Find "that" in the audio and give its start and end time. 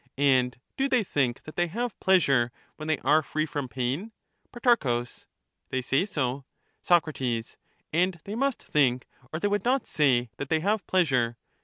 1.43-1.55, 10.37-10.49